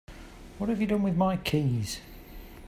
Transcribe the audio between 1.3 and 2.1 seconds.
keys?